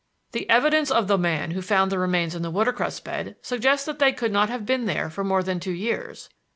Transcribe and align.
"The 0.31 0.49
evidence 0.49 0.89
of 0.89 1.07
the 1.07 1.19
man 1.19 1.51
who 1.51 1.61
found 1.61 1.91
the 1.91 1.99
remains 1.99 2.33
in 2.33 2.41
the 2.41 2.49
watercress 2.49 2.99
bed 2.99 3.35
suggests 3.43 3.85
that 3.85 3.99
they 3.99 4.11
could 4.11 4.31
not 4.31 4.49
have 4.49 4.65
been 4.65 4.85
there 4.85 5.11
for 5.11 5.23
more 5.23 5.43
than 5.43 5.59
two 5.59 5.73
years. 5.73 6.27